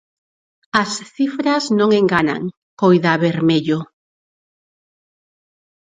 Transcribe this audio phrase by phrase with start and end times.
[0.81, 2.41] "As cifras non enganan",
[2.79, 3.79] coida Bermello.